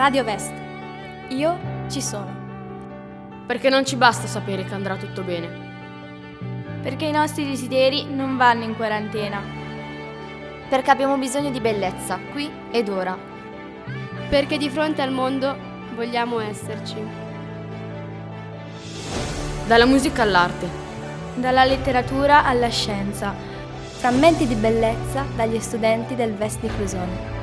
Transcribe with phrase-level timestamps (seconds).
[0.00, 0.50] Radio Vest.
[1.28, 1.58] Io
[1.90, 2.34] ci sono.
[3.46, 5.50] Perché non ci basta sapere che andrà tutto bene.
[6.80, 9.42] Perché i nostri desideri non vanno in quarantena.
[10.70, 13.14] Perché abbiamo bisogno di bellezza, qui ed ora.
[14.30, 15.54] Perché di fronte al mondo
[15.94, 16.96] vogliamo esserci.
[19.66, 20.66] Dalla musica all'arte.
[21.34, 23.34] Dalla letteratura alla scienza.
[23.98, 27.39] Frammenti di bellezza dagli studenti del Vest di Clusone.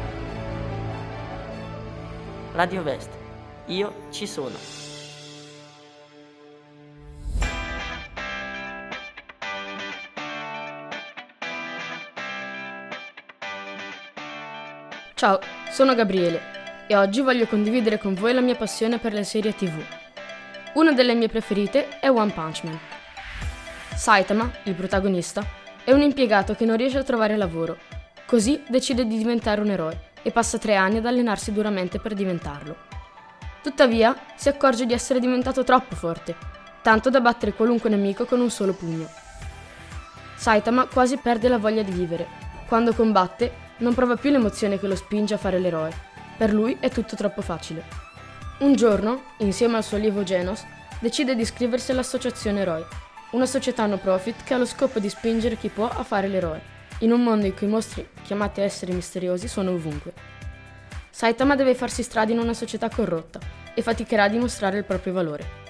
[2.57, 3.11] Radio Vest.
[3.67, 4.55] Io ci sono.
[15.13, 15.39] Ciao,
[15.69, 16.41] sono Gabriele
[16.87, 19.79] e oggi voglio condividere con voi la mia passione per le serie TV.
[20.73, 22.79] Una delle mie preferite è One Punch Man.
[23.93, 25.45] Saitama, il protagonista,
[25.83, 27.77] è un impiegato che non riesce a trovare lavoro,
[28.25, 32.75] così decide di diventare un eroe e passa tre anni ad allenarsi duramente per diventarlo.
[33.63, 36.35] Tuttavia, si accorge di essere diventato troppo forte,
[36.81, 39.09] tanto da battere qualunque nemico con un solo pugno.
[40.35, 42.27] Saitama quasi perde la voglia di vivere.
[42.67, 45.95] Quando combatte, non prova più l'emozione che lo spinge a fare l'eroe.
[46.35, 47.85] Per lui è tutto troppo facile.
[48.59, 50.65] Un giorno, insieme al suo allievo Genos,
[50.99, 52.83] decide di iscriversi all'Associazione Eroi,
[53.31, 56.75] una società no profit che ha lo scopo di spingere chi può a fare l'eroe,
[56.99, 60.13] in un mondo in cui i mostri, chiamati esseri misteriosi, sono ovunque.
[61.09, 63.39] Saitama deve farsi strada in una società corrotta
[63.73, 65.65] e faticherà a dimostrare il proprio valore.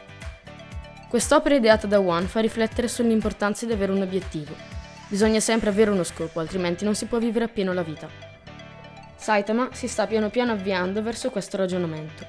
[1.10, 4.54] Quest'opera ideata da One fa riflettere sull'importanza di avere un obiettivo.
[5.08, 8.10] Bisogna sempre avere uno scopo, altrimenti non si può vivere appieno la vita.
[9.16, 12.26] Saitama si sta piano piano avviando verso questo ragionamento.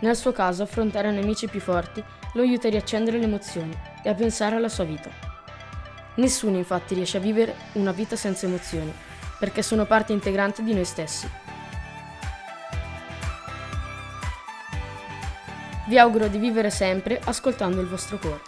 [0.00, 4.14] Nel suo caso, affrontare nemici più forti lo aiuta a riaccendere le emozioni e a
[4.14, 5.27] pensare alla sua vita.
[6.18, 8.92] Nessuno infatti riesce a vivere una vita senza emozioni,
[9.38, 11.28] perché sono parte integrante di noi stessi.
[15.86, 18.42] Vi auguro di vivere sempre ascoltando il vostro cuore.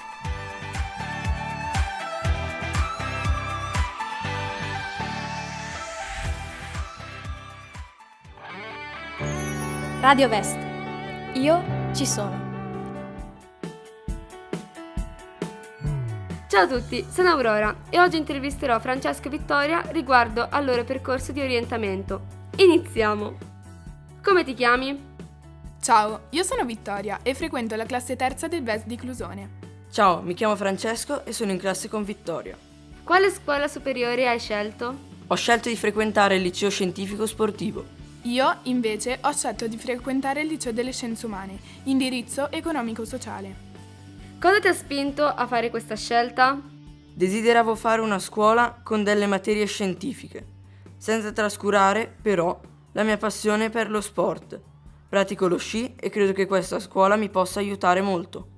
[10.01, 10.59] Radio Vest.
[11.35, 11.63] Io
[11.95, 12.40] ci sono.
[16.51, 21.31] Ciao a tutti, sono Aurora e oggi intervisterò Francesco e Vittoria riguardo al loro percorso
[21.31, 22.23] di orientamento.
[22.57, 23.39] Iniziamo!
[24.21, 25.01] Come ti chiami?
[25.81, 29.51] Ciao, io sono Vittoria e frequento la classe terza del VES di Clusone.
[29.93, 32.59] Ciao, mi chiamo Francesco e sono in classe con Vittoria.
[33.05, 34.93] Quale scuola superiore hai scelto?
[35.29, 37.85] Ho scelto di frequentare il liceo scientifico sportivo.
[38.23, 43.70] Io, invece, ho scelto di frequentare il liceo delle scienze umane, indirizzo economico-sociale.
[44.41, 46.59] Cosa ti ha spinto a fare questa scelta?
[47.13, 50.47] Desideravo fare una scuola con delle materie scientifiche,
[50.97, 52.59] senza trascurare, però,
[52.93, 54.59] la mia passione per lo sport.
[55.11, 58.49] Pratico lo sci e credo che questa scuola mi possa aiutare molto.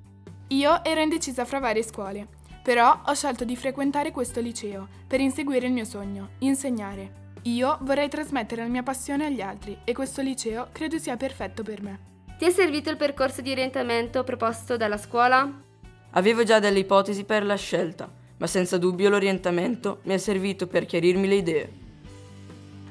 [0.50, 2.28] Io ero indecisa fra varie scuole,
[2.62, 7.30] però ho scelto di frequentare questo liceo per inseguire il mio sogno, insegnare.
[7.42, 11.82] Io vorrei trasmettere la mia passione agli altri e questo liceo credo sia perfetto per
[11.82, 11.98] me.
[12.38, 15.70] Ti è servito il percorso di orientamento proposto dalla scuola?
[16.14, 20.84] Avevo già delle ipotesi per la scelta, ma senza dubbio l'orientamento mi è servito per
[20.84, 21.72] chiarirmi le idee.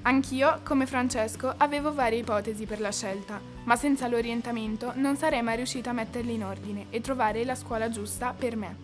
[0.04, 5.58] Anch'io, come Francesco, avevo varie ipotesi per la scelta, ma senza l'orientamento non sarei mai
[5.58, 8.76] riuscita a metterle in ordine e trovare la scuola giusta per me.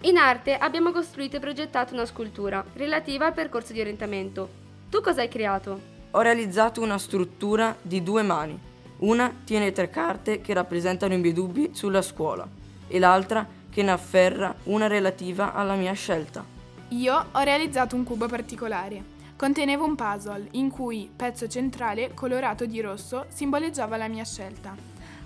[0.00, 4.48] In arte abbiamo costruito e progettato una scultura relativa al percorso di orientamento.
[4.90, 5.80] Tu cosa hai creato?
[6.10, 8.58] Ho realizzato una struttura di due mani.
[8.98, 12.46] Una tiene tre carte che rappresentano i miei dubbi sulla scuola
[12.88, 16.44] e l'altra che ne afferra una relativa alla mia scelta.
[16.90, 19.12] Io ho realizzato un cubo particolare.
[19.34, 24.76] Conteneva un puzzle in cui pezzo centrale colorato di rosso simboleggiava la mia scelta.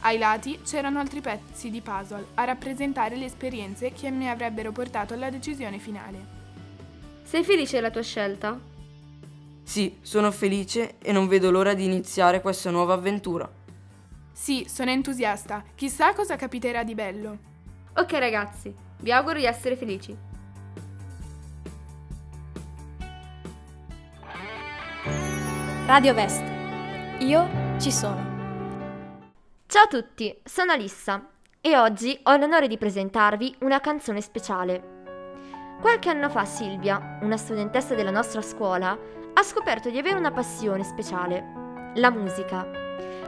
[0.01, 5.13] Ai lati c'erano altri pezzi di puzzle a rappresentare le esperienze che mi avrebbero portato
[5.13, 6.37] alla decisione finale.
[7.25, 8.59] Sei felice della tua scelta?
[9.63, 13.47] Sì, sono felice e non vedo l'ora di iniziare questa nuova avventura.
[14.33, 15.63] Sì, sono entusiasta.
[15.75, 17.48] Chissà cosa capiterà di bello.
[17.99, 20.17] Ok ragazzi, vi auguro di essere felici.
[25.85, 26.45] Radio Vest.
[27.19, 27.49] Io
[27.81, 28.37] ci sono.
[29.67, 31.29] Ciao a tutti, sono Alissa
[31.61, 35.77] e oggi ho l'onore di presentarvi una canzone speciale.
[35.81, 38.97] Qualche anno fa Silvia, una studentessa della nostra scuola,
[39.35, 42.65] ha scoperto di avere una passione speciale, la musica.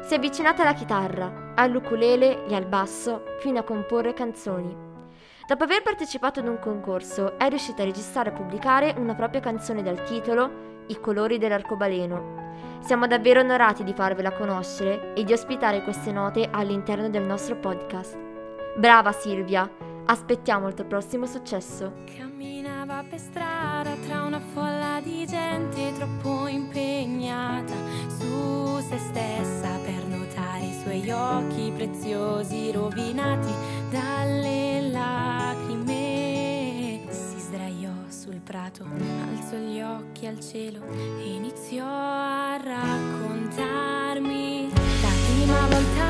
[0.02, 4.88] Si è avvicinata alla chitarra, all'ukulele e al basso fino a comporre canzoni.
[5.46, 9.82] Dopo aver partecipato ad un concorso, è riuscita a registrare e pubblicare una propria canzone
[9.82, 12.40] dal titolo I colori dell'arcobaleno
[12.82, 18.18] Siamo davvero onorati di farvela conoscere e di ospitare queste note all'interno del nostro podcast.
[18.76, 19.70] Brava Silvia,
[20.06, 21.92] aspettiamo il tuo prossimo successo.
[22.16, 27.74] Camminava per strada tra una folla di gente troppo impegnata
[28.08, 29.99] su se stessa per
[30.82, 33.52] suoi occhi preziosi rovinati
[33.90, 35.98] dalle lacrime.
[37.10, 40.80] Si sdraiò sul prato, alzò gli occhi al cielo
[41.18, 44.70] e iniziò a raccontarmi.
[44.72, 46.09] La prima volta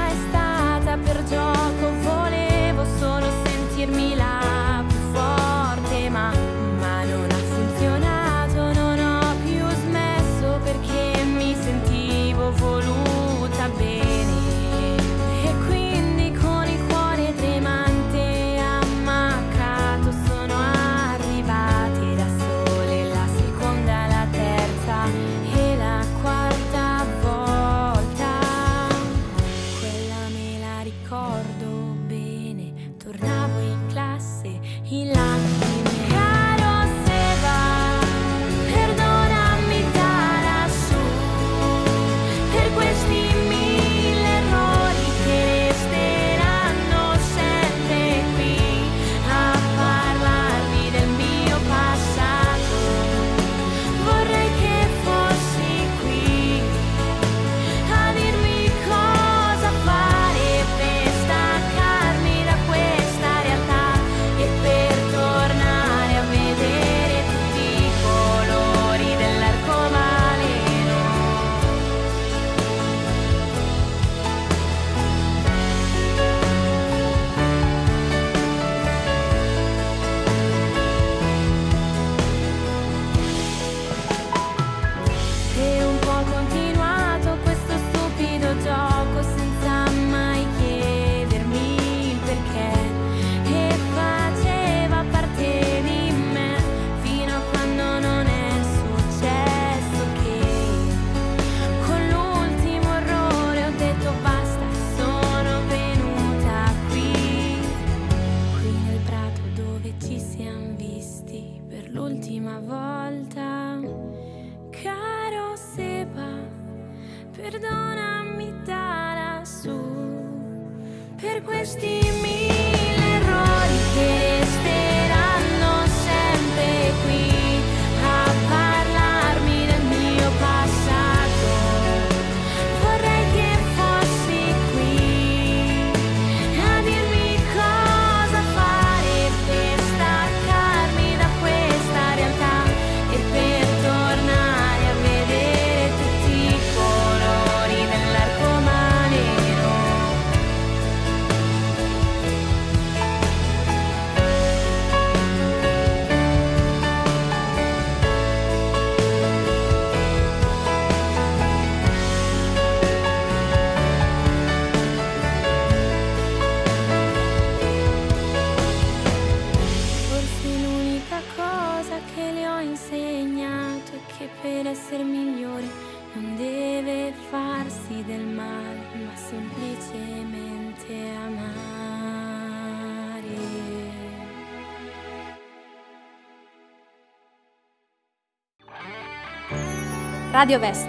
[190.32, 190.88] Radio Vest.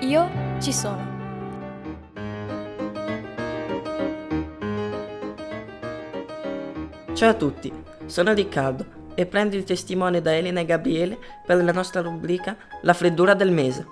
[0.00, 1.14] Io ci sono.
[7.12, 7.72] Ciao a tutti,
[8.06, 12.92] sono Riccardo e prendo il testimone da Elena e Gabriele per la nostra rubrica La
[12.92, 13.86] freddura del mese.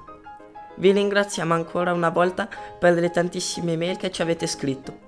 [0.74, 4.98] Vi ringraziamo ancora una volta per le tantissime mail che ci avete scritto.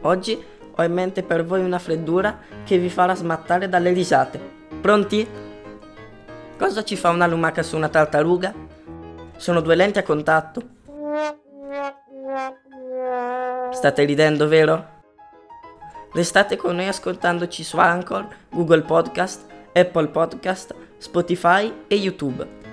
[0.00, 0.42] Oggi
[0.74, 4.40] ho in mente per voi una freddura che vi farà smattare dalle risate.
[4.80, 5.28] Pronti?
[6.56, 8.75] Cosa ci fa una lumaca su una tartaruga?
[9.36, 10.62] Sono due lenti a contatto.
[13.70, 14.94] State ridendo, vero?
[16.12, 22.64] Restate con noi ascoltandoci su Anchor, Google Podcast, Apple Podcast, Spotify e YouTube.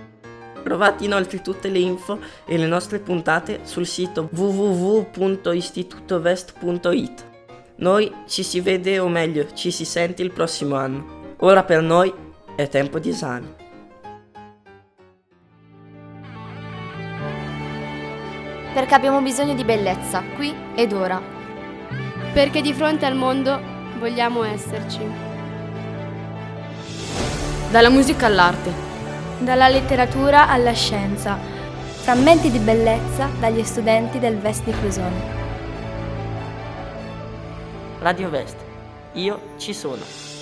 [0.64, 7.32] Trovate inoltre tutte le info e le nostre puntate sul sito www.istitutovest.it.
[7.76, 11.36] Noi ci si vede o meglio ci si sente il prossimo anno.
[11.40, 12.14] Ora per noi
[12.56, 13.63] è tempo di esame.
[18.74, 21.22] Perché abbiamo bisogno di bellezza, qui ed ora.
[22.34, 23.60] Perché di fronte al mondo
[24.00, 25.00] vogliamo esserci.
[27.70, 28.92] Dalla musica all'arte,
[29.40, 31.38] Dalla letteratura alla scienza.
[32.04, 35.22] Frammenti di bellezza dagli studenti del Vest di Clusone.
[38.00, 38.58] Radio Vest.
[39.14, 40.33] Io ci sono.